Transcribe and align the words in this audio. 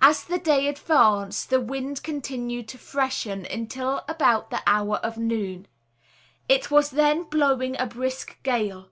As 0.00 0.22
the 0.22 0.38
day 0.38 0.68
advanced 0.68 1.50
the 1.50 1.60
wind 1.60 2.04
continued 2.04 2.68
to 2.68 2.78
freshen 2.78 3.44
until 3.44 4.04
about 4.06 4.50
the 4.50 4.62
hour 4.64 4.98
of 4.98 5.18
noon. 5.18 5.66
It 6.48 6.70
was 6.70 6.90
then 6.92 7.24
blowing 7.24 7.74
a 7.80 7.86
brisk 7.86 8.40
gale. 8.44 8.90